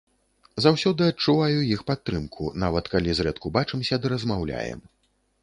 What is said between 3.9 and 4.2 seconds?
ды